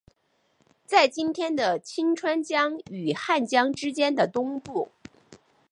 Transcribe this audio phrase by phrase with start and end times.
[0.83, 4.89] 在今天的清川江与汉江之间的东部。